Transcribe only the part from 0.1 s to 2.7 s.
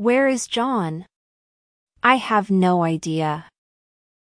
is John? I have